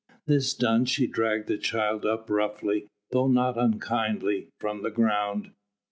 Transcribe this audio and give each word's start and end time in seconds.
This 0.25 0.55
done 0.55 0.85
she 0.85 1.05
dragged 1.05 1.47
the 1.47 1.59
child 1.59 2.07
up 2.07 2.27
roughly, 2.27 2.87
though 3.11 3.27
not 3.27 3.55
unkindly, 3.55 4.47
from 4.57 4.81
the 4.81 4.89
ground. 4.89 5.51